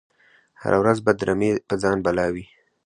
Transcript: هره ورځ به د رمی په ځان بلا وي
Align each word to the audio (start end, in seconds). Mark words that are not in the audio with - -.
هره 0.61 0.77
ورځ 0.83 0.97
به 1.05 1.11
د 1.17 1.21
رمی 1.27 1.51
په 1.67 1.75
ځان 1.81 1.97
بلا 2.05 2.27
وي 2.33 2.45